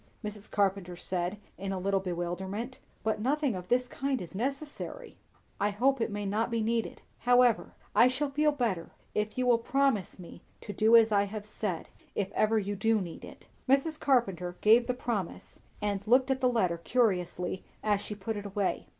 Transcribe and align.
Mrs. 0.25 0.49
Carpenter 0.49 0.95
said 0.95 1.37
in 1.59 1.71
a 1.71 1.77
little 1.77 1.99
bewilderment; 1.99 2.79
"but 3.03 3.21
nothing 3.21 3.53
of 3.53 3.67
this 3.67 3.87
kind 3.87 4.19
is 4.19 4.33
necessary." 4.33 5.15
"I 5.59 5.69
hope 5.69 6.01
it 6.01 6.09
may 6.09 6.25
not 6.25 6.49
be 6.49 6.59
needed; 6.59 7.03
however, 7.19 7.75
I 7.93 8.07
shall 8.07 8.31
feel 8.31 8.51
better, 8.51 8.89
if 9.13 9.37
you 9.37 9.45
will 9.45 9.59
promise 9.59 10.17
me 10.17 10.41
to 10.61 10.73
do 10.73 10.95
as 10.95 11.11
I 11.11 11.25
have 11.25 11.45
said, 11.45 11.89
if 12.15 12.31
ever 12.31 12.57
you 12.57 12.75
do 12.75 12.99
need 12.99 13.23
it." 13.23 13.45
Mrs. 13.69 13.99
Carpenter 13.99 14.57
gave 14.61 14.87
the 14.87 14.95
promise, 14.95 15.59
and 15.83 16.01
looked 16.07 16.31
at 16.31 16.41
the 16.41 16.49
letter 16.49 16.79
curiously 16.79 17.63
as 17.83 18.01
she 18.01 18.15
put 18.15 18.35
it 18.37 18.47
away. 18.47 18.87